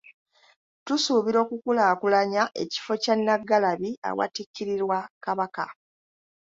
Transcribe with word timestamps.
Tusuubira 0.85 1.37
okukulaakulanya 1.45 2.43
ekifo 2.61 2.93
kya 3.03 3.13
Nnaggalabi 3.17 3.89
awatikkirirwa 4.09 4.97
Kabaka. 5.23 5.65